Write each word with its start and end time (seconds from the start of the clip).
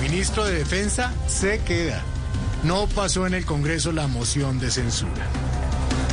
Ministro 0.00 0.44
de 0.44 0.58
Defensa, 0.58 1.12
se 1.26 1.58
queda. 1.60 2.00
No 2.62 2.86
pasó 2.86 3.26
en 3.26 3.34
el 3.34 3.44
Congreso 3.44 3.90
la 3.90 4.06
moción 4.06 4.60
de 4.60 4.70
censura. 4.70 5.26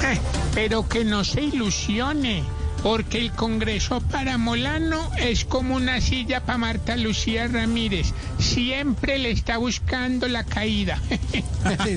Eh, 0.03 0.19
pero 0.55 0.89
que 0.89 1.05
no 1.05 1.23
se 1.23 1.41
ilusione, 1.43 2.43
porque 2.81 3.19
el 3.19 3.31
Congreso 3.31 4.01
para 4.01 4.39
Molano 4.39 5.11
es 5.17 5.45
como 5.45 5.75
una 5.75 6.01
silla 6.01 6.43
para 6.43 6.57
Marta 6.57 6.95
Lucía 6.95 7.47
Ramírez. 7.47 8.13
Siempre 8.39 9.19
le 9.19 9.29
está 9.29 9.57
buscando 9.57 10.27
la 10.27 10.43
caída. 10.43 10.99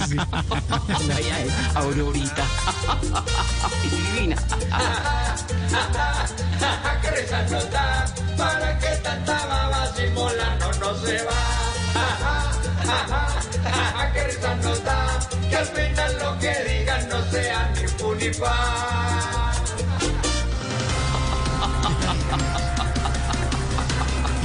Sí. 0.08 0.16
Aurorita. 1.74 2.44
Divina. 4.14 4.36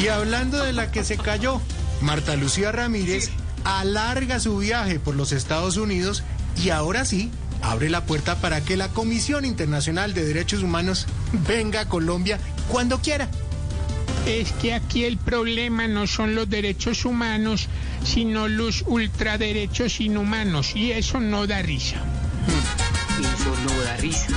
Y 0.01 0.07
hablando 0.07 0.63
de 0.63 0.73
la 0.73 0.89
que 0.89 1.03
se 1.03 1.15
cayó, 1.15 1.61
Marta 2.01 2.35
Lucía 2.35 2.71
Ramírez 2.71 3.29
alarga 3.63 4.39
su 4.39 4.57
viaje 4.57 4.99
por 4.99 5.15
los 5.15 5.31
Estados 5.31 5.77
Unidos 5.77 6.23
y 6.63 6.71
ahora 6.71 7.05
sí 7.05 7.29
abre 7.61 7.87
la 7.87 8.03
puerta 8.03 8.37
para 8.37 8.61
que 8.61 8.77
la 8.77 8.87
Comisión 8.89 9.45
Internacional 9.45 10.15
de 10.15 10.25
Derechos 10.25 10.63
Humanos 10.63 11.05
venga 11.47 11.81
a 11.81 11.87
Colombia 11.87 12.39
cuando 12.67 12.99
quiera. 12.99 13.29
Es 14.25 14.51
que 14.53 14.73
aquí 14.73 15.03
el 15.03 15.17
problema 15.17 15.87
no 15.87 16.07
son 16.07 16.33
los 16.33 16.49
derechos 16.49 17.05
humanos, 17.05 17.67
sino 18.03 18.47
los 18.47 18.83
ultraderechos 18.87 20.01
inhumanos. 20.01 20.75
Y 20.75 20.93
eso 20.93 21.19
no 21.19 21.45
da 21.45 21.61
risa. 21.61 21.97
Eso 23.19 23.55
no 23.67 23.83
da 23.83 23.97
risa. 23.97 24.27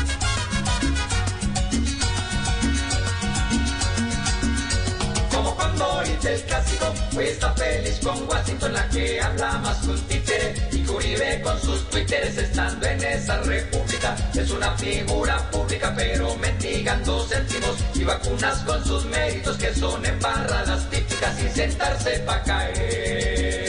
Está 7.20 7.52
feliz 7.54 7.98
con 8.02 8.28
Washington, 8.28 8.72
la 8.72 8.88
que 8.88 9.20
habla 9.20 9.58
más 9.58 9.78
que 9.78 9.88
un 9.88 10.00
títere. 10.02 10.68
Y 10.72 10.88
Uribe 10.88 11.40
con 11.42 11.60
sus 11.60 11.88
twitteres 11.90 12.36
estando 12.36 12.86
en 12.86 13.04
esa 13.04 13.40
república. 13.42 14.16
Es 14.34 14.50
una 14.50 14.76
figura 14.76 15.50
pública, 15.50 15.92
pero 15.96 16.34
mendigando 16.36 17.26
céntimos. 17.26 17.76
Y 17.94 18.04
vacunas 18.04 18.58
con 18.60 18.84
sus 18.84 19.04
méritos, 19.06 19.56
que 19.56 19.74
son 19.74 20.04
embarradas 20.04 20.88
típicas 20.90 21.42
y 21.42 21.48
sentarse 21.48 22.18
pa' 22.20 22.42
caer. 22.42 23.64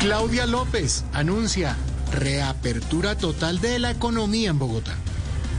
Claudia 0.00 0.46
López 0.46 1.04
anuncia 1.12 1.76
reapertura 2.12 3.16
total 3.16 3.60
de 3.60 3.78
la 3.78 3.90
economía 3.90 4.50
en 4.50 4.58
Bogotá. 4.58 4.96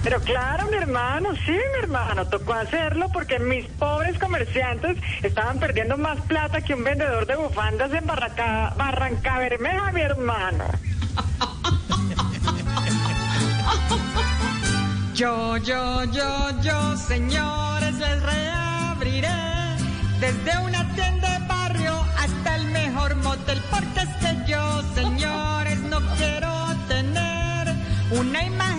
Pero 0.03 0.21
claro, 0.21 0.67
mi 0.67 0.77
hermano, 0.77 1.35
sí, 1.45 1.51
mi 1.51 1.83
hermano, 1.83 2.25
tocó 2.27 2.53
hacerlo 2.53 3.09
porque 3.11 3.39
mis 3.39 3.65
pobres 3.65 4.17
comerciantes 4.17 4.97
estaban 5.21 5.59
perdiendo 5.59 5.97
más 5.97 6.19
plata 6.21 6.61
que 6.61 6.73
un 6.73 6.83
vendedor 6.83 7.25
de 7.25 7.35
bufandas 7.35 7.91
en 7.93 8.05
Barranca, 8.05 8.73
Barranca 8.77 9.39
Bermeja, 9.39 9.91
mi 9.91 10.01
hermano. 10.01 10.65
Yo, 15.19 15.57
yo, 15.57 16.05
yo, 16.05 16.61
yo, 16.61 16.95
señores, 16.95 17.93
les 17.95 18.23
reabriré 18.23 19.27
desde 20.21 20.57
una 20.59 20.87
tienda 20.95 21.37
de 21.37 21.45
barrio 21.45 22.05
hasta 22.17 22.55
el 22.55 22.63
mejor 22.71 23.15
motel, 23.15 23.61
porque 23.69 23.99
es 23.99 24.07
que 24.21 24.49
yo, 24.49 24.81
señores, 24.95 25.77
no 25.81 25.99
quiero 26.15 26.73
tener 26.87 27.75
una 28.11 28.45
imagen 28.45 28.78